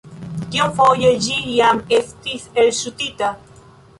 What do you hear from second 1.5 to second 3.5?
jam estis elŝutita?